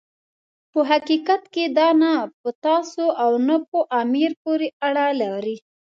په 0.71 0.79
حقیقت 0.89 1.41
کې 1.53 1.63
دا 1.77 1.89
نه 2.01 2.13
په 2.41 2.49
تاسو 2.65 3.03
او 3.23 3.31
نه 3.47 3.55
په 3.69 3.79
امیر 4.01 4.31
پورې 4.43 4.67
اړه 4.87 5.07
لري. 5.21 5.57